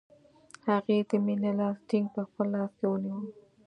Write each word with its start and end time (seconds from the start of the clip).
هغې 0.67 0.97
د 1.09 1.11
مینې 1.25 1.51
لاس 1.59 1.77
ټینګ 1.89 2.07
په 2.15 2.21
خپل 2.27 2.45
لاس 2.53 2.71
کې 2.77 2.85
ونیوه 2.87 3.21